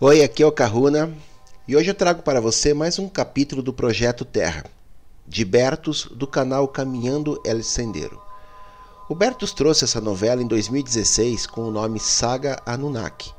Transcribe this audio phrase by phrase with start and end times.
[0.00, 1.12] Oi, aqui é o Caruna
[1.66, 4.64] e hoje eu trago para você mais um capítulo do Projeto Terra,
[5.26, 8.22] de Bertus, do canal Caminhando El Sendero.
[9.08, 13.32] O Bertus trouxe essa novela em 2016 com o nome Saga Anunnaki.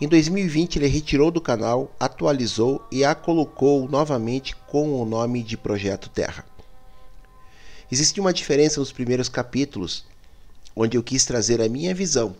[0.00, 5.56] Em 2020 ele retirou do canal, atualizou e a colocou novamente com o nome de
[5.56, 6.44] Projeto Terra.
[7.88, 10.04] Existe uma diferença nos primeiros capítulos,
[10.74, 12.34] onde eu quis trazer a minha visão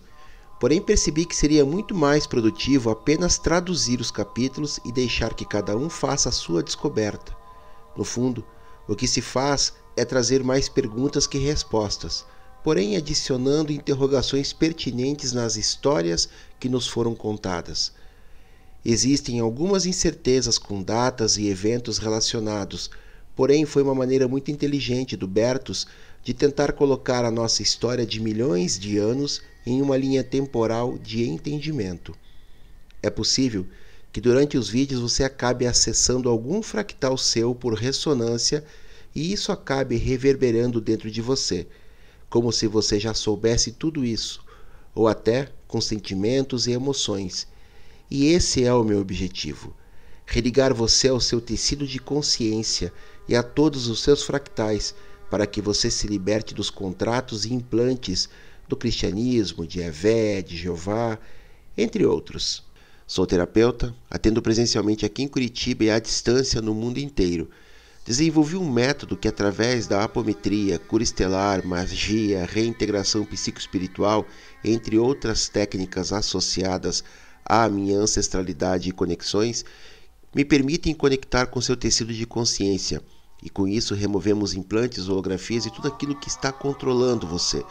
[0.60, 5.74] Porém, percebi que seria muito mais produtivo apenas traduzir os capítulos e deixar que cada
[5.74, 7.34] um faça a sua descoberta.
[7.96, 8.44] No fundo,
[8.86, 12.26] o que se faz é trazer mais perguntas que respostas,
[12.62, 16.28] porém adicionando interrogações pertinentes nas histórias
[16.58, 17.90] que nos foram contadas.
[18.84, 22.90] Existem algumas incertezas com datas e eventos relacionados,
[23.34, 25.86] porém foi uma maneira muito inteligente do Bertus
[26.22, 31.28] de tentar colocar a nossa história de milhões de anos em uma linha temporal de
[31.28, 32.14] entendimento.
[33.02, 33.66] É possível
[34.12, 38.64] que durante os vídeos você acabe acessando algum fractal seu por ressonância
[39.14, 41.66] e isso acabe reverberando dentro de você,
[42.28, 44.44] como se você já soubesse tudo isso,
[44.94, 47.46] ou até com sentimentos e emoções.
[48.10, 49.74] E esse é o meu objetivo:
[50.26, 52.92] religar você ao seu tecido de consciência
[53.28, 54.94] e a todos os seus fractais,
[55.30, 58.28] para que você se liberte dos contratos e implantes
[58.70, 61.18] do cristianismo, de Evé, de Jeová,
[61.76, 62.64] entre outros.
[63.04, 67.50] Sou terapeuta, atendo presencialmente aqui em Curitiba e à distância no mundo inteiro.
[68.06, 74.24] Desenvolvi um método que, através da apometria, cura estelar, magia, reintegração psicoespiritual,
[74.64, 77.02] entre outras técnicas associadas
[77.44, 79.64] à minha ancestralidade e conexões,
[80.32, 83.02] me permitem conectar com seu tecido de consciência.
[83.42, 87.64] E com isso removemos implantes, holografias e tudo aquilo que está controlando você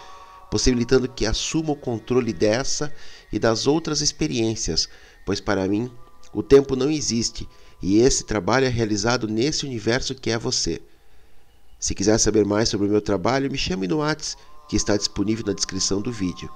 [0.50, 2.94] possibilitando que assuma o controle dessa
[3.32, 4.90] e das outras experiências,
[5.26, 5.92] pois para mim
[6.34, 7.48] o tempo não existe
[7.82, 10.82] e esse trabalho é realizado nesse universo que é você.
[11.80, 15.46] Se quiser saber mais sobre o meu trabalho, me chame no WhatsApp, que está disponível
[15.46, 16.50] na descrição do vídeo.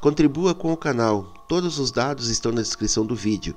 [0.00, 3.54] Contribua com o canal, todos os dados estão na descrição do vídeo.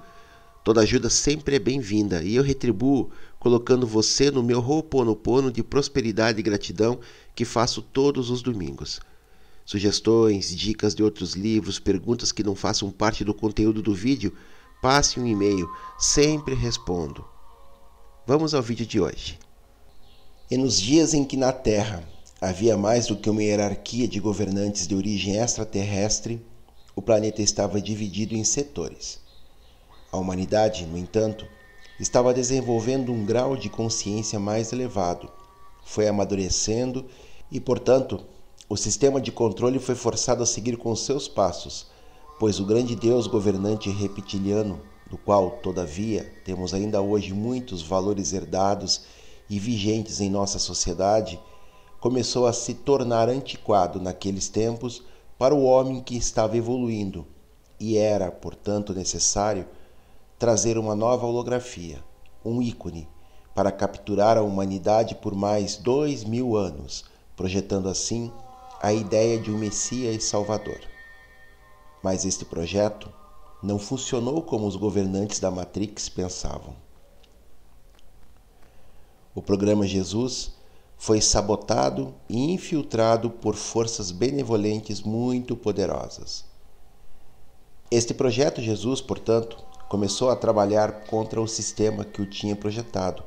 [0.63, 6.39] Toda ajuda sempre é bem-vinda e eu retribuo colocando você no meu Ho'oponopono de prosperidade
[6.39, 6.99] e gratidão
[7.33, 9.01] que faço todos os domingos.
[9.66, 14.33] Sugestões, dicas de outros livros, perguntas que não façam parte do conteúdo do vídeo,
[14.81, 17.23] passe um e-mail, sempre respondo.
[18.25, 19.39] Vamos ao vídeo de hoje.
[20.49, 22.03] E nos dias em que na Terra
[22.41, 26.43] havia mais do que uma hierarquia de governantes de origem extraterrestre,
[26.95, 29.19] o planeta estava dividido em setores.
[30.11, 31.47] A humanidade, no entanto,
[31.99, 35.31] estava desenvolvendo um grau de consciência mais elevado,
[35.85, 37.05] foi amadurecendo
[37.51, 38.25] e, portanto,
[38.71, 41.87] o sistema de controle foi forçado a seguir com seus passos,
[42.39, 49.01] pois o grande Deus governante reptiliano, do qual, todavia, temos ainda hoje muitos valores herdados
[49.49, 51.37] e vigentes em nossa sociedade,
[51.99, 55.03] começou a se tornar antiquado naqueles tempos
[55.37, 57.27] para o homem que estava evoluindo,
[57.77, 59.67] e era, portanto, necessário
[60.39, 62.01] trazer uma nova holografia,
[62.45, 63.05] um ícone,
[63.53, 67.03] para capturar a humanidade por mais dois mil anos,
[67.35, 68.31] projetando assim
[68.83, 70.79] a ideia de um Messias e Salvador.
[72.01, 73.13] Mas este projeto
[73.61, 76.75] não funcionou como os governantes da Matrix pensavam.
[79.35, 80.53] O programa Jesus
[80.97, 86.43] foi sabotado e infiltrado por forças benevolentes muito poderosas.
[87.91, 93.21] Este projeto Jesus, portanto, começou a trabalhar contra o sistema que o tinha projetado,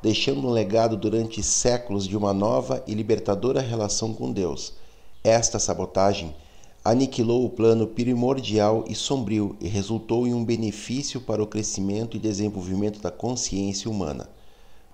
[0.00, 4.82] deixando um legado durante séculos de uma nova e libertadora relação com Deus
[5.24, 6.36] esta sabotagem
[6.84, 12.20] aniquilou o plano primordial e sombrio e resultou em um benefício para o crescimento e
[12.20, 14.28] desenvolvimento da consciência humana.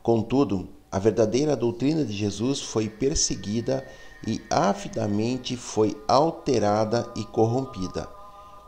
[0.05, 3.85] Contudo, a verdadeira doutrina de Jesus foi perseguida
[4.25, 8.09] e avidamente foi alterada e corrompida.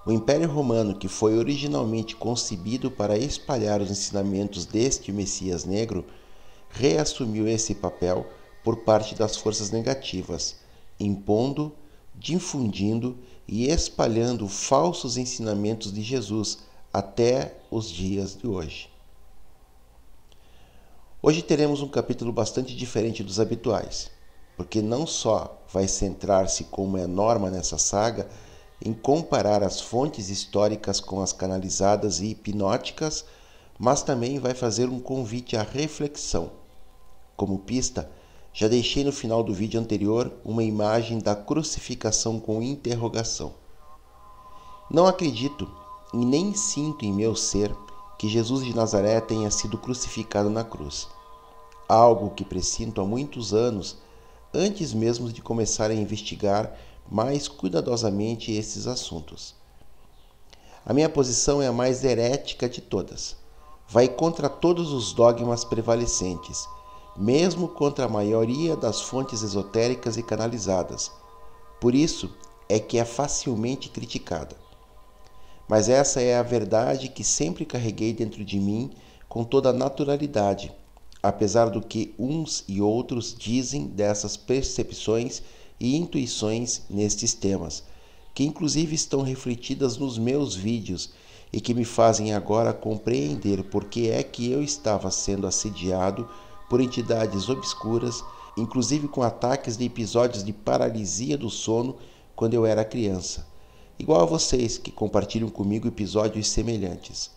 [0.04, 6.04] O Império Romano, que foi originalmente concebido para espalhar os ensinamentos deste Messias negro,
[6.70, 8.26] reassumiu esse papel
[8.64, 10.61] por parte das forças negativas
[11.04, 11.72] impondo,
[12.14, 16.58] difundindo e espalhando falsos ensinamentos de Jesus
[16.92, 18.88] até os dias de hoje.
[21.22, 24.10] Hoje teremos um capítulo bastante diferente dos habituais,
[24.56, 28.28] porque não só vai centrar-se, como é norma nessa saga,
[28.84, 33.24] em comparar as fontes históricas com as canalizadas e hipnóticas,
[33.78, 36.50] mas também vai fazer um convite à reflexão.
[37.36, 38.10] Como pista,
[38.52, 43.54] já deixei no final do vídeo anterior uma imagem da crucificação com interrogação.
[44.90, 45.70] Não acredito
[46.12, 47.74] e nem sinto em meu ser
[48.18, 51.08] que Jesus de Nazaré tenha sido crucificado na cruz.
[51.88, 53.96] Algo que presinto há muitos anos,
[54.52, 56.76] antes mesmo de começar a investigar
[57.10, 59.54] mais cuidadosamente esses assuntos.
[60.84, 63.34] A minha posição é a mais herética de todas.
[63.88, 66.66] Vai contra todos os dogmas prevalecentes,
[67.16, 71.10] mesmo contra a maioria das fontes esotéricas e canalizadas.
[71.80, 72.30] Por isso
[72.68, 74.56] é que é facilmente criticada.
[75.68, 78.90] Mas essa é a verdade que sempre carreguei dentro de mim
[79.28, 80.72] com toda naturalidade,
[81.22, 85.42] apesar do que uns e outros dizem dessas percepções
[85.78, 87.84] e intuições nestes temas,
[88.34, 91.10] que inclusive estão refletidas nos meus vídeos
[91.52, 96.28] e que me fazem agora compreender por que é que eu estava sendo assediado
[96.72, 98.24] por entidades obscuras,
[98.56, 101.98] inclusive com ataques de episódios de paralisia do sono
[102.34, 103.52] quando eu era criança
[104.02, 107.30] igual a vocês que compartilham comigo episódios semelhantes.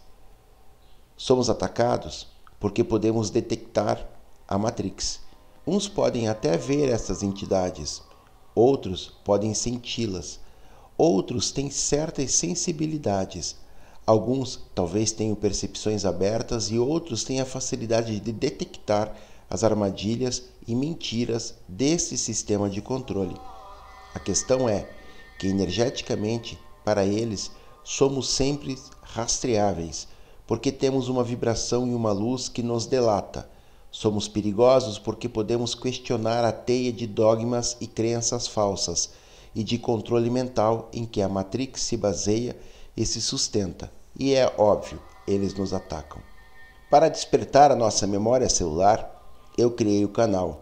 [1.15, 2.27] Somos atacados
[2.59, 4.03] porque podemos detectar
[4.47, 5.19] a Matrix.
[5.67, 8.01] Uns podem até ver essas entidades,
[8.55, 10.39] outros podem senti-las,
[10.97, 13.55] outros têm certas sensibilidades.
[14.05, 19.15] Alguns talvez tenham percepções abertas e outros têm a facilidade de detectar
[19.49, 23.35] as armadilhas e mentiras desse sistema de controle.
[24.13, 24.87] A questão é
[25.39, 27.49] que energeticamente, para eles,
[27.83, 30.07] somos sempre rastreáveis,
[30.45, 33.49] porque temos uma vibração e uma luz que nos delata.
[33.89, 39.09] Somos perigosos porque podemos questionar a teia de dogmas e crenças falsas
[39.55, 42.55] e de controle mental em que a Matrix se baseia
[42.95, 43.91] e se sustenta.
[44.17, 46.21] E é óbvio, eles nos atacam.
[46.89, 49.11] Para despertar a nossa memória celular,
[49.57, 50.61] eu criei o canal.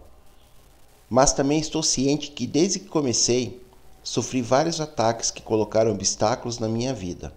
[1.07, 3.63] Mas também estou ciente que desde que comecei,
[4.03, 7.33] sofri vários ataques que colocaram obstáculos na minha vida.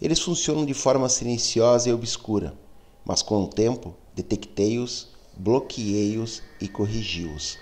[0.00, 2.54] Eles funcionam de forma silenciosa e obscura,
[3.04, 7.58] mas com o tempo detectei-os, bloqueei-os e corrigi-os.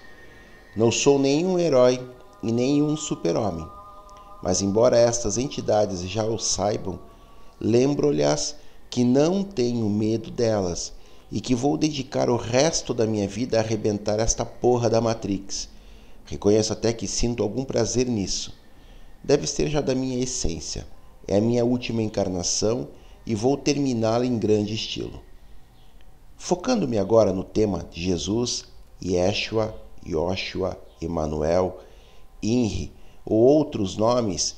[0.77, 2.05] Não sou nenhum herói
[2.43, 3.67] e nenhum super-homem,
[4.43, 6.99] mas embora estas entidades já o saibam,
[7.61, 8.57] lembro-lhes
[8.91, 10.93] que não tenho medo delas
[11.31, 15.69] e que vou dedicar o resto da minha vida a arrebentar esta porra da Matrix
[16.27, 18.53] Reconheço até que sinto algum prazer nisso.
[19.23, 20.85] Deve ser já da minha essência.
[21.27, 22.89] É a minha última encarnação
[23.25, 25.23] e vou terminá-la em grande estilo.
[26.37, 28.65] Focando-me agora no tema de Jesus,
[29.03, 29.75] Yeshua,
[30.05, 31.79] Yoshua, Emmanuel,
[32.43, 32.93] Inri
[33.25, 34.57] ou outros nomes,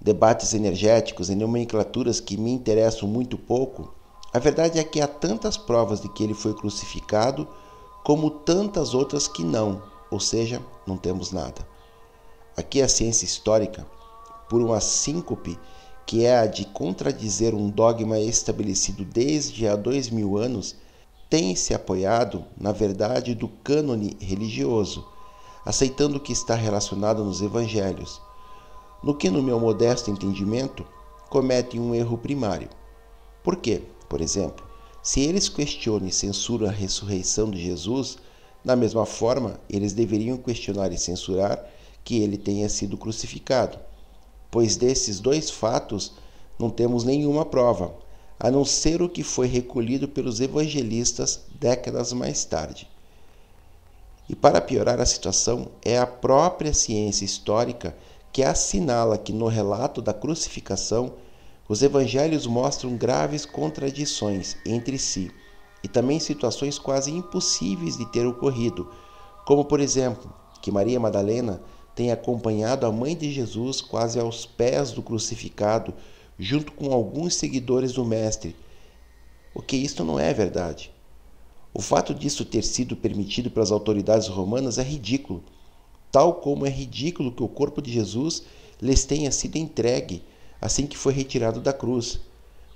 [0.00, 3.92] debates energéticos e nomenclaturas que me interessam muito pouco,
[4.32, 7.46] a verdade é que há tantas provas de que ele foi crucificado,
[8.04, 11.66] como tantas outras que não, ou seja, não temos nada.
[12.56, 13.86] Aqui a ciência histórica,
[14.48, 15.58] por uma síncope
[16.06, 20.74] que é a de contradizer um dogma estabelecido desde há dois mil anos,
[21.28, 25.06] tem se apoiado na verdade do cânone religioso,
[25.64, 28.20] aceitando que está relacionado nos evangelhos,
[29.02, 30.86] no que, no meu modesto entendimento,
[31.28, 32.68] cometem um erro primário.
[33.42, 33.82] Por quê?
[34.08, 34.64] Por exemplo,
[35.02, 38.18] se eles questionam e censuram a ressurreição de Jesus,
[38.64, 41.64] da mesma forma, eles deveriam questionar e censurar
[42.04, 43.78] que ele tenha sido crucificado,
[44.50, 46.12] pois desses dois fatos
[46.58, 47.94] não temos nenhuma prova,
[48.38, 52.88] a não ser o que foi recolhido pelos evangelistas décadas mais tarde.
[54.28, 57.96] E para piorar a situação, é a própria ciência histórica
[58.32, 61.14] que assinala que no relato da crucificação,
[61.68, 65.30] os evangelhos mostram graves contradições entre si
[65.82, 68.90] e também situações quase impossíveis de ter ocorrido,
[69.46, 71.62] como por exemplo, que Maria Madalena
[71.94, 75.94] tenha acompanhado a mãe de Jesus quase aos pés do crucificado,
[76.38, 78.56] junto com alguns seguidores do Mestre,
[79.54, 80.92] o que isto não é verdade.
[81.72, 85.42] O fato disso ter sido permitido pelas autoridades romanas é ridículo,
[86.10, 88.42] tal como é ridículo que o corpo de Jesus
[88.80, 90.22] lhes tenha sido entregue
[90.60, 92.20] assim que foi retirado da cruz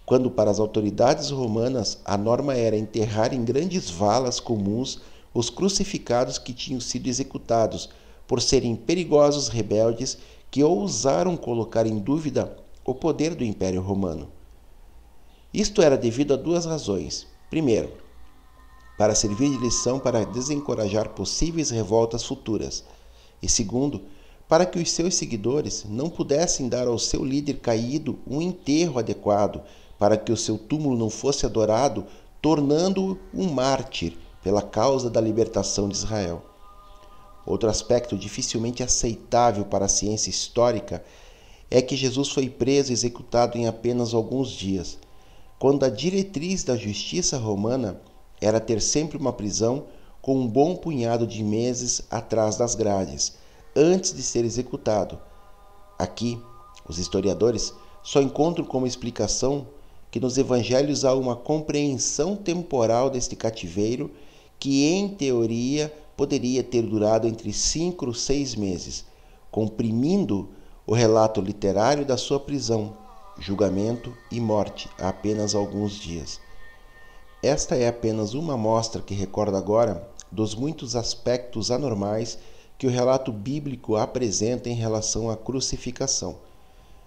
[0.07, 5.01] quando para as autoridades romanas a norma era enterrar em grandes valas comuns
[5.33, 7.89] os crucificados que tinham sido executados
[8.27, 10.19] por serem perigosos rebeldes
[10.51, 14.29] que ousaram colocar em dúvida o poder do Império Romano.
[15.53, 17.27] Isto era devido a duas razões.
[17.51, 17.93] Primeiro,
[18.97, 22.85] para servir de lição para desencorajar possíveis revoltas futuras,
[23.45, 24.01] e segundo,
[24.49, 29.61] para que os seus seguidores não pudessem dar ao seu líder caído um enterro adequado
[29.99, 32.07] para que o seu túmulo não fosse adorado,
[32.41, 36.43] tornando-o um mártir pela causa da libertação de Israel.
[37.47, 41.05] Outro aspecto dificilmente aceitável para a ciência histórica
[41.71, 44.99] é que Jesus foi preso e executado em apenas alguns dias,
[45.59, 48.01] quando a diretriz da justiça romana
[48.41, 49.85] era ter sempre uma prisão
[50.25, 53.35] com um bom punhado de meses atrás das grades,
[53.77, 55.19] antes de ser executado.
[55.99, 56.41] Aqui,
[56.89, 59.67] os historiadores só encontram como explicação
[60.11, 64.11] que nos evangelhos há uma compreensão temporal deste cativeiro
[64.59, 69.05] que, em teoria, poderia ter durado entre cinco ou seis meses,
[69.51, 70.49] comprimindo
[70.87, 72.97] o relato literário da sua prisão,
[73.39, 76.41] julgamento e morte a apenas alguns dias.
[77.43, 82.39] Esta é apenas uma amostra que recorda agora dos muitos aspectos anormais
[82.77, 86.37] que o relato bíblico apresenta em relação à crucificação.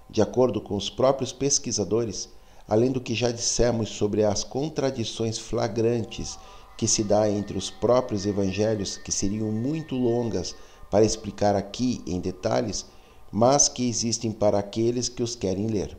[0.10, 2.30] De acordo com os próprios pesquisadores,
[2.68, 6.40] além do que já dissemos sobre as contradições flagrantes
[6.78, 10.56] que se dá entre os próprios evangelhos, que seriam muito longas
[10.90, 12.86] para explicar aqui em detalhes,
[13.32, 15.98] mas que existem para aqueles que os querem ler.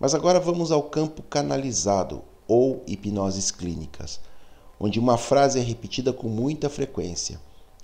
[0.00, 4.20] Mas agora vamos ao campo canalizado ou hipnoses clínicas,
[4.78, 7.40] onde uma frase é repetida com muita frequência.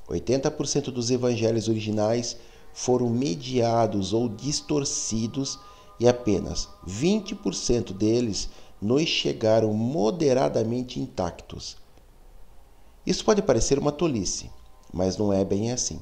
[0.08, 2.36] 80% dos evangelhos originais
[2.72, 5.58] foram mediados ou distorcidos
[5.98, 8.48] e apenas 20% deles
[8.80, 11.76] nos chegaram moderadamente intactos.
[13.06, 14.50] Isso pode parecer uma tolice,
[14.92, 16.00] mas não é bem assim.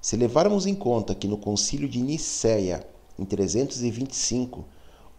[0.00, 2.86] Se levarmos em conta que no Concílio de Nicéia,
[3.18, 4.64] em 325,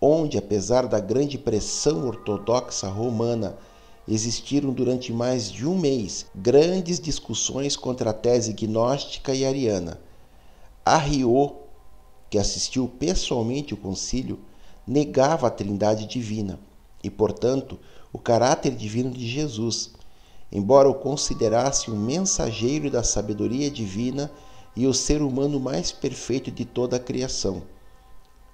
[0.01, 3.58] onde, apesar da grande pressão ortodoxa romana,
[4.10, 10.01] existiram durante mais de um mês grandes discussões contra a tese gnóstica e ariana.
[10.84, 11.54] Arriot,
[12.30, 14.39] que assistiu pessoalmente o concílio,
[14.86, 16.60] negava a trindade divina
[17.04, 17.80] e, portanto,
[18.12, 19.92] o caráter divino de Jesus,
[20.51, 24.32] embora o considerasse um mensageiro da sabedoria divina
[24.75, 27.62] e o ser humano mais perfeito de toda a criação.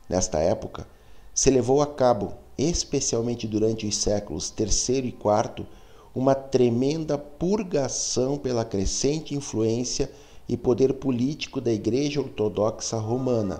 [0.09, 0.85] Nesta época,
[1.33, 5.65] se levou a cabo, especialmente durante os séculos III e IV,
[6.13, 10.09] uma tremenda purgação pela crescente influência
[10.47, 13.59] e poder político da Igreja Ortodoxa Romana.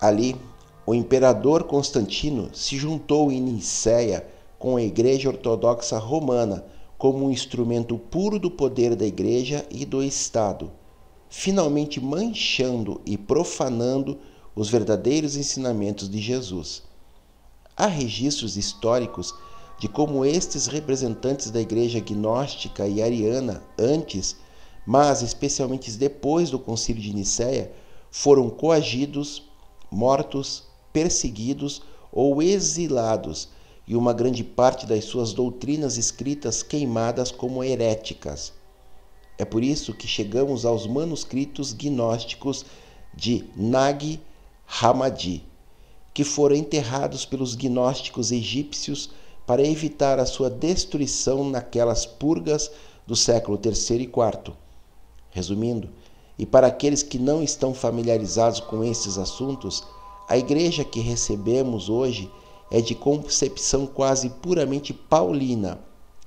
[0.00, 0.36] Ali,
[0.86, 4.26] o imperador Constantino se juntou em Nicéia
[4.58, 6.64] com a Igreja Ortodoxa Romana
[6.96, 10.70] como um instrumento puro do poder da Igreja e do Estado,
[11.28, 14.18] finalmente manchando e profanando
[14.54, 16.84] os verdadeiros ensinamentos de Jesus.
[17.76, 19.34] Há registros históricos
[19.78, 24.36] de como estes representantes da igreja gnóstica e ariana antes,
[24.86, 27.72] mas especialmente depois do concílio de Nicéia,
[28.10, 29.42] foram coagidos,
[29.90, 33.48] mortos, perseguidos ou exilados
[33.86, 38.52] e uma grande parte das suas doutrinas escritas queimadas como heréticas.
[39.38, 42.64] É por isso que chegamos aos manuscritos gnósticos
[43.14, 44.20] de Nag
[44.80, 45.44] Hammadi,
[46.14, 49.10] que foram enterrados pelos gnósticos egípcios
[49.46, 52.70] para evitar a sua destruição naquelas purgas
[53.06, 54.54] do século III e IV.
[55.30, 55.88] Resumindo,
[56.38, 59.84] e para aqueles que não estão familiarizados com estes assuntos,
[60.28, 62.30] a igreja que recebemos hoje
[62.70, 65.80] é de concepção quase puramente paulina,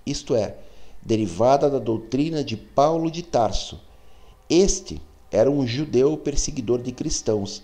[0.05, 0.57] isto é,
[1.01, 3.79] derivada da doutrina de Paulo de Tarso.
[4.49, 5.01] Este
[5.31, 7.63] era um judeu perseguidor de cristãos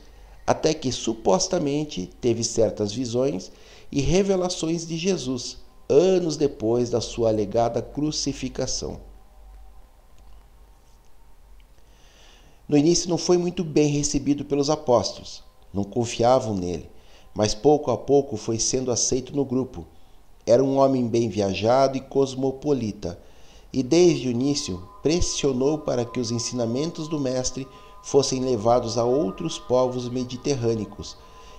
[0.51, 3.49] até que supostamente teve certas visões
[3.89, 8.99] e revelações de Jesus, anos depois da sua alegada crucificação.
[12.67, 15.41] No início não foi muito bem recebido pelos apóstolos,
[15.73, 16.89] não confiavam nele,
[17.33, 19.87] mas pouco a pouco foi sendo aceito no grupo.
[20.45, 23.17] Era um homem bem viajado e cosmopolita,
[23.71, 27.65] e desde o início pressionou para que os ensinamentos do Mestre
[28.03, 31.17] fossem levados a outros povos mediterrâneos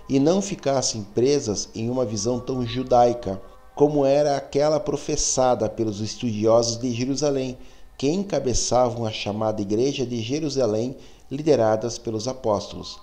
[0.09, 3.41] e não ficassem presas em uma visão tão judaica
[3.75, 7.57] como era aquela professada pelos estudiosos de Jerusalém,
[7.97, 10.97] que encabeçavam a chamada Igreja de Jerusalém,
[11.31, 13.01] lideradas pelos apóstolos.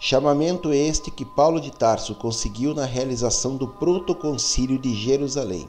[0.00, 5.68] Chamamento este que Paulo de Tarso conseguiu na realização do protoconcílio de Jerusalém.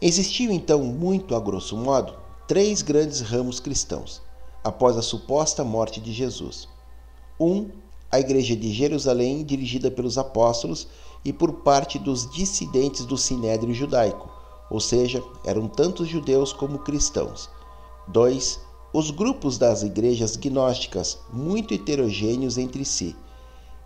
[0.00, 2.14] Existiam então, muito a grosso modo,
[2.46, 4.22] três grandes ramos cristãos:
[4.68, 6.68] após a suposta morte de Jesus.
[7.40, 7.46] 1.
[7.46, 7.70] Um,
[8.12, 10.86] a Igreja de Jerusalém, dirigida pelos apóstolos
[11.24, 14.30] e por parte dos dissidentes do sinédrio judaico,
[14.70, 17.48] ou seja, eram tanto judeus como cristãos.
[18.08, 18.60] 2.
[18.92, 23.16] Os grupos das igrejas gnósticas, muito heterogêneos entre si.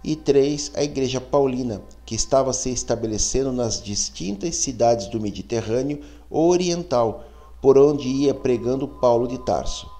[0.02, 0.72] E 3.
[0.74, 7.24] A Igreja Paulina, que estava se estabelecendo nas distintas cidades do Mediterrâneo Oriental,
[7.60, 9.91] por onde ia pregando Paulo de Tarso.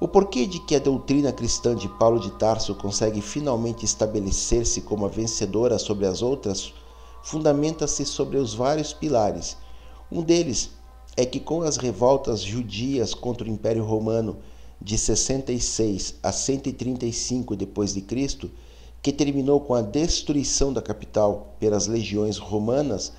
[0.00, 5.04] O porquê de que a doutrina cristã de Paulo de Tarso consegue finalmente estabelecer-se como
[5.04, 6.72] a vencedora sobre as outras
[7.20, 9.56] fundamenta-se sobre os vários pilares.
[10.10, 10.70] Um deles
[11.16, 14.38] é que com as revoltas judias contra o Império Romano
[14.80, 18.48] de 66 a 135 depois de Cristo,
[19.02, 23.12] que terminou com a destruição da capital pelas legiões romanas,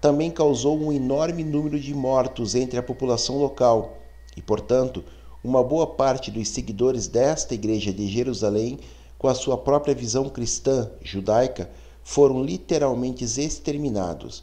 [0.00, 3.98] também causou um enorme número de mortos entre a população local
[4.36, 5.04] e, portanto,
[5.44, 8.78] uma boa parte dos seguidores desta igreja de Jerusalém,
[9.18, 11.70] com a sua própria visão cristã judaica,
[12.02, 14.42] foram literalmente exterminados.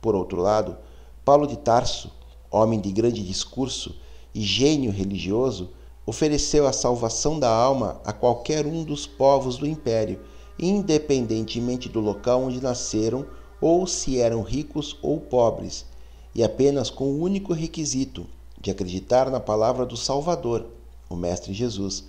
[0.00, 0.76] Por outro lado,
[1.24, 2.08] Paulo de Tarso,
[2.52, 3.96] homem de grande discurso
[4.32, 5.70] e gênio religioso,
[6.06, 10.20] ofereceu a salvação da alma a qualquer um dos povos do império,
[10.56, 13.26] independentemente do local onde nasceram
[13.60, 15.84] ou se eram ricos ou pobres,
[16.32, 18.24] e apenas com o único requisito
[18.62, 20.66] de acreditar na palavra do Salvador,
[21.10, 22.04] o Mestre Jesus.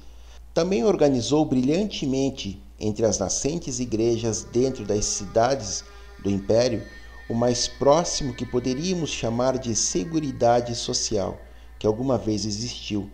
[0.54, 5.84] Também organizou brilhantemente entre as nascentes igrejas dentro das cidades
[6.24, 6.84] do império
[7.30, 11.38] o mais próximo que poderíamos chamar de seguridade social
[11.80, 13.10] que alguma vez existiu,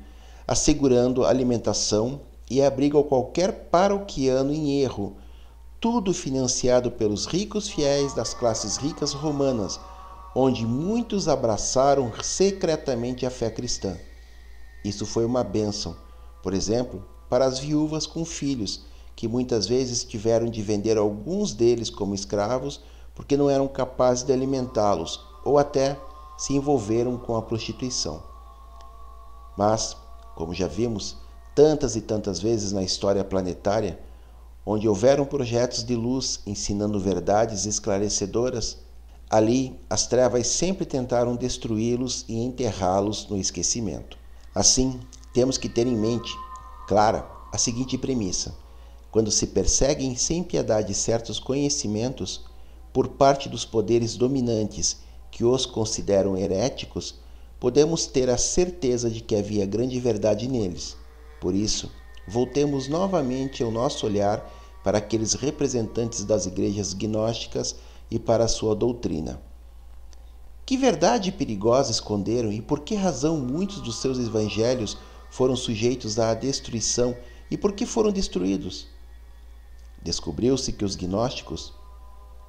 [0.48, 5.16] assegurando alimentação e abrigo a qualquer paroquiano em erro,
[5.80, 9.80] tudo financiado pelos ricos fiéis das classes ricas romanas,
[10.42, 13.98] onde muitos abraçaram secretamente a fé cristã.
[14.86, 15.98] Isso foi uma bênção,
[16.42, 18.86] por exemplo, para as viúvas com filhos,
[19.18, 22.82] que muitas vezes tiveram de vender alguns deles como escravos
[23.14, 26.00] porque não eram capazes de alimentá-los ou até
[26.38, 28.24] se envolveram com a prostituição.
[29.58, 29.98] Mas,
[30.38, 31.18] como já vimos
[31.54, 34.00] tantas e tantas vezes na história planetária,
[34.66, 38.78] onde houveram projetos de luz ensinando verdades esclarecedoras,
[39.30, 44.18] Ali, as trevas sempre tentaram destruí-los e enterrá-los no esquecimento.
[44.56, 45.00] Assim,
[45.32, 46.36] temos que ter em mente,
[46.88, 48.56] clara, a seguinte premissa:
[49.12, 52.44] quando se perseguem sem piedade certos conhecimentos
[52.92, 54.98] por parte dos poderes dominantes
[55.30, 57.14] que os consideram heréticos,
[57.60, 60.98] podemos ter a certeza de que havia grande verdade neles.
[61.40, 61.92] Por isso,
[62.28, 64.44] voltemos novamente o nosso olhar
[64.84, 67.76] para aqueles representantes das igrejas gnósticas
[68.10, 69.42] e para sua doutrina.
[70.66, 74.98] Que verdade perigosa esconderam e por que razão muitos dos seus evangelhos
[75.32, 77.16] foram sujeitos à destruição
[77.50, 78.88] e por que foram destruídos?
[80.02, 81.74] Descobriu-se que os gnósticos,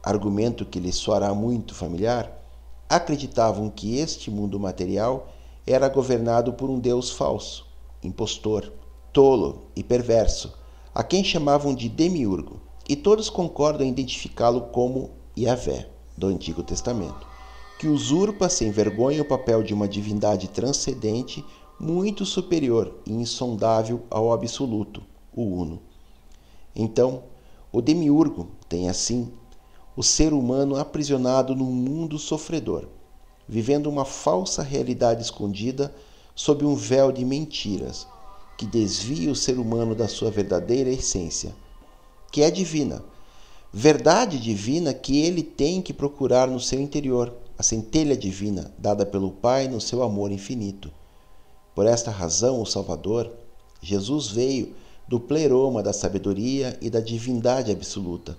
[0.03, 2.41] argumento que lhes soará muito familiar,
[2.89, 5.29] acreditavam que este mundo material
[5.67, 7.67] era governado por um Deus falso,
[8.03, 8.73] impostor,
[9.13, 10.53] tolo e perverso,
[10.95, 17.27] a quem chamavam de demiurgo, e todos concordam em identificá-lo como Yahvé, do Antigo Testamento,
[17.79, 21.45] que usurpa sem vergonha o papel de uma divindade transcendente
[21.79, 25.03] muito superior e insondável ao absoluto,
[25.35, 25.81] o Uno.
[26.77, 27.23] Então,
[27.73, 29.33] o demiurgo tem assim
[29.97, 32.87] o ser humano aprisionado num mundo sofredor,
[33.49, 35.95] vivendo uma falsa realidade escondida
[36.35, 38.07] sob um véu de mentiras
[38.57, 41.55] que desvia o ser humano da sua verdadeira essência,
[42.31, 43.03] que é divina,
[43.73, 49.31] verdade divina que ele tem que procurar no seu interior, a centelha divina dada pelo
[49.31, 50.91] Pai no seu amor infinito.
[51.73, 53.31] Por esta razão, o Salvador,
[53.81, 54.75] Jesus veio
[55.07, 58.37] do pleroma da sabedoria e da divindade absoluta,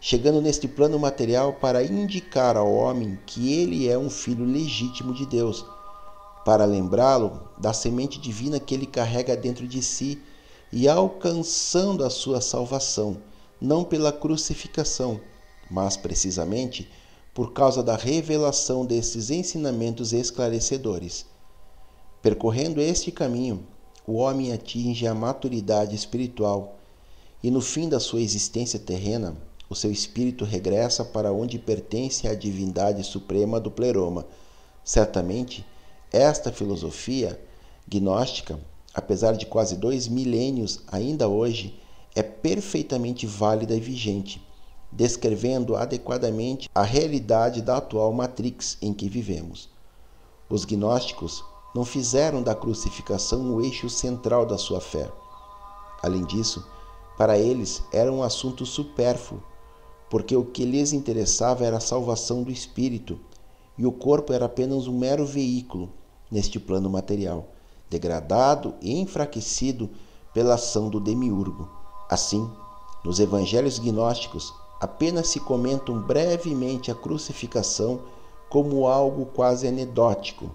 [0.00, 5.24] chegando neste plano material para indicar ao homem que ele é um filho legítimo de
[5.26, 5.64] Deus,
[6.44, 10.20] para lembrá-lo da semente divina que ele carrega dentro de si
[10.72, 13.16] e alcançando a sua salvação
[13.62, 15.20] não pela crucificação,
[15.70, 16.90] mas precisamente
[17.32, 21.24] por causa da revelação desses ensinamentos esclarecedores.
[22.20, 23.64] Percorrendo este caminho,
[24.04, 26.76] o homem atinge a maturidade espiritual
[27.40, 29.36] e no fim da sua existência terrena,
[29.70, 34.26] o seu espírito regressa para onde pertence à divindade suprema do pleroma.
[34.84, 35.64] Certamente,
[36.12, 37.40] esta filosofia
[37.88, 38.58] gnóstica,
[38.92, 41.80] apesar de quase dois milênios ainda hoje,
[42.14, 44.46] é perfeitamente válida e vigente,
[44.90, 49.70] descrevendo adequadamente a realidade da atual matrix em que vivemos.
[50.48, 51.42] Os gnósticos
[51.74, 55.10] não fizeram da crucificação o eixo central da sua fé.
[56.02, 56.66] Além disso,
[57.16, 59.42] para eles era um assunto supérfluo,
[60.10, 63.18] porque o que lhes interessava era a salvação do espírito,
[63.78, 65.90] e o corpo era apenas um mero veículo
[66.30, 67.48] neste plano material,
[67.88, 69.88] degradado e enfraquecido
[70.34, 71.81] pela ação do demiurgo.
[72.12, 72.46] Assim,
[73.02, 78.02] nos evangelhos gnósticos apenas se comentam brevemente a crucificação
[78.50, 80.50] como algo quase anedótico.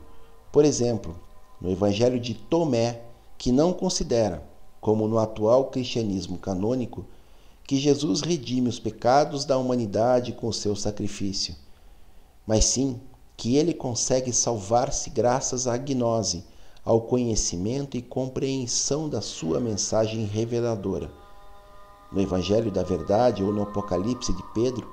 [0.52, 1.16] Por exemplo,
[1.60, 3.02] no evangelho de Tomé,
[3.40, 4.48] que não considera,
[4.80, 7.04] como no atual cristianismo canônico,
[7.64, 11.56] que Jesus redime os pecados da humanidade com o seu sacrifício,
[12.46, 13.02] mas sim
[13.36, 16.44] que ele consegue salvar-se graças à gnose,
[16.86, 21.17] ao conhecimento e compreensão da sua mensagem reveladora.
[22.12, 24.88] No Evangelho da Verdade ou no Apocalipse de Pedro,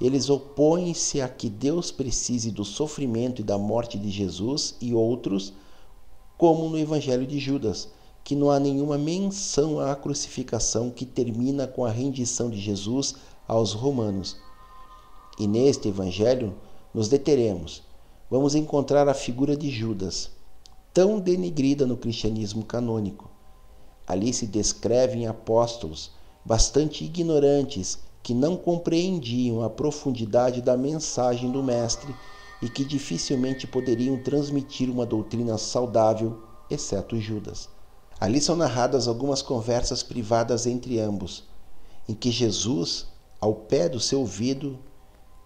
[0.00, 5.52] eles opõem-se a que Deus precise do sofrimento e da morte de Jesus e outros,
[6.36, 7.88] como no Evangelho de Judas,
[8.24, 13.14] que não há nenhuma menção à crucificação que termina com a rendição de Jesus
[13.46, 14.36] aos romanos.
[15.38, 16.54] E neste Evangelho
[16.92, 17.82] nos deteremos.
[18.30, 20.30] Vamos encontrar a figura de Judas,
[20.92, 23.30] tão denigrida no cristianismo canônico.
[24.06, 26.10] Ali se descrevem apóstolos
[26.44, 32.14] bastante ignorantes que não compreendiam a profundidade da mensagem do Mestre
[32.60, 37.68] e que dificilmente poderiam transmitir uma doutrina saudável, exceto Judas.
[38.18, 41.44] Ali são narradas algumas conversas privadas entre ambos,
[42.08, 43.06] em que Jesus,
[43.40, 44.78] ao pé do seu ouvido,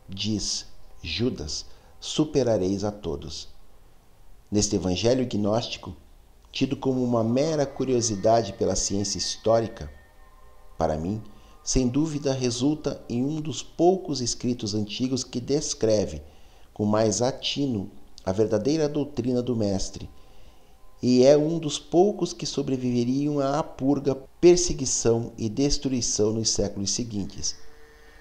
[0.08, 0.66] diz:
[1.02, 1.66] Judas,
[1.98, 3.48] superareis a todos.
[4.50, 5.96] Neste evangelho gnóstico,
[6.52, 9.90] tido como uma mera curiosidade pela ciência histórica,
[10.78, 11.20] para mim,
[11.62, 16.22] sem dúvida resulta em um dos poucos escritos antigos que descreve
[16.72, 17.90] com mais atino
[18.24, 20.08] a verdadeira doutrina do Mestre,
[21.02, 27.56] e é um dos poucos que sobreviveriam à purga, perseguição e destruição nos séculos seguintes.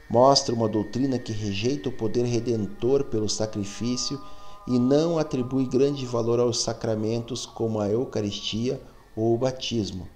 [0.09, 4.21] Mostra uma doutrina que rejeita o poder redentor pelo sacrifício
[4.67, 8.81] e não atribui grande valor aos sacramentos como a Eucaristia
[9.15, 10.07] ou o batismo.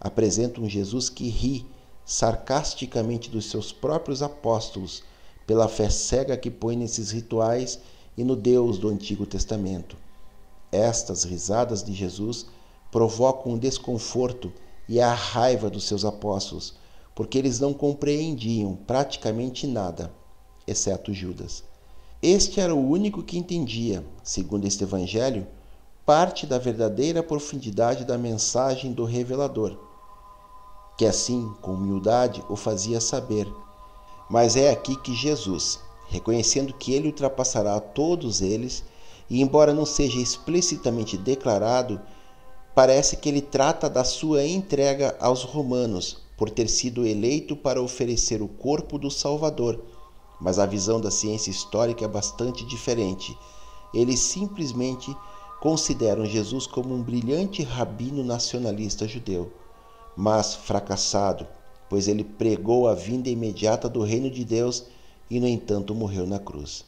[0.00, 1.66] Apresenta um Jesus que ri
[2.04, 5.02] sarcasticamente dos seus próprios apóstolos
[5.46, 7.78] pela fé cega que põe nesses rituais
[8.16, 9.96] e no Deus do Antigo Testamento.
[10.70, 12.46] Estas risadas de Jesus
[12.90, 14.52] provocam um desconforto
[14.88, 16.74] e a raiva dos seus apóstolos,
[17.14, 20.12] porque eles não compreendiam praticamente nada,
[20.66, 21.62] exceto Judas.
[22.22, 25.46] Este era o único que entendia, segundo este evangelho,
[26.04, 29.91] parte da verdadeira profundidade da mensagem do revelador
[30.96, 33.52] que assim, com humildade, o fazia saber.
[34.28, 38.84] Mas é aqui que Jesus, reconhecendo que ele ultrapassará todos eles,
[39.28, 42.00] e embora não seja explicitamente declarado,
[42.74, 48.42] parece que ele trata da sua entrega aos romanos, por ter sido eleito para oferecer
[48.42, 49.80] o corpo do Salvador.
[50.40, 53.36] Mas a visão da ciência histórica é bastante diferente.
[53.94, 55.14] Eles simplesmente
[55.60, 59.52] consideram Jesus como um brilhante rabino nacionalista judeu
[60.16, 61.46] mas fracassado,
[61.88, 64.84] pois ele pregou a vinda imediata do reino de Deus
[65.30, 66.84] e, no entanto, morreu na cruz.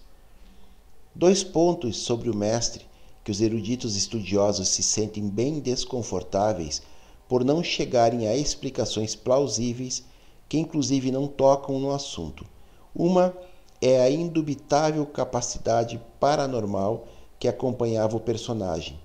[1.14, 2.86] Dois pontos sobre o Mestre
[3.22, 6.82] que os eruditos estudiosos se sentem bem desconfortáveis
[7.28, 10.04] por não chegarem a explicações plausíveis
[10.48, 12.46] que, inclusive, não tocam no assunto.
[12.94, 13.34] Uma
[13.80, 17.08] é a indubitável capacidade paranormal
[17.38, 18.98] que acompanhava o personagem.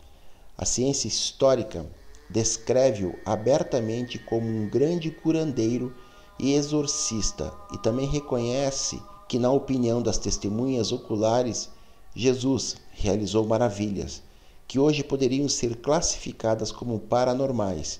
[0.57, 1.85] A ciência histórica
[2.29, 5.95] descreve-o abertamente como um grande curandeiro
[6.37, 11.69] e exorcista e também reconhece que, na opinião das testemunhas oculares,
[12.15, 14.21] Jesus realizou maravilhas
[14.67, 17.99] que hoje poderiam ser classificadas como paranormais.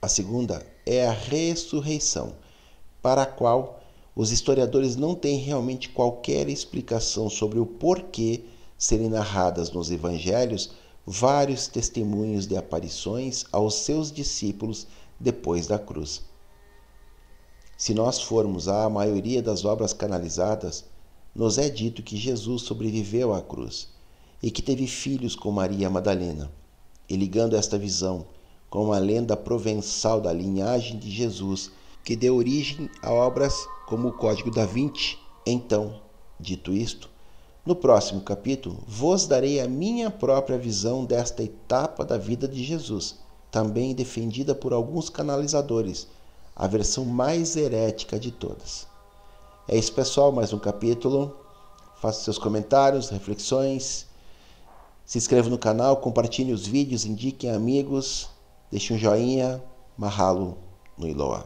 [0.00, 2.34] A segunda é a ressurreição,
[3.02, 3.82] para a qual
[4.14, 8.44] os historiadores não têm realmente qualquer explicação sobre o porquê
[8.78, 10.70] serem narradas nos evangelhos
[11.06, 14.88] vários testemunhos de aparições aos seus discípulos
[15.20, 16.22] depois da cruz.
[17.76, 20.84] Se nós formos à maioria das obras canalizadas,
[21.34, 23.88] nos é dito que Jesus sobreviveu à cruz
[24.42, 26.50] e que teve filhos com Maria Madalena.
[27.08, 28.26] E ligando esta visão
[28.68, 31.70] com a lenda provençal da linhagem de Jesus,
[32.02, 36.00] que deu origem a obras como o Código da Vinci, então,
[36.40, 37.08] dito isto,
[37.66, 43.16] no próximo capítulo, vos darei a minha própria visão desta etapa da vida de Jesus,
[43.50, 46.06] também defendida por alguns canalizadores,
[46.54, 48.86] a versão mais herética de todas.
[49.66, 51.36] É isso, pessoal, mais um capítulo.
[52.00, 54.06] Faça seus comentários, reflexões.
[55.04, 58.28] Se inscreva no canal, compartilhe os vídeos, indiquem amigos,
[58.70, 59.60] deixe um joinha.
[59.98, 60.56] Mahalo
[60.96, 61.44] no Iloa.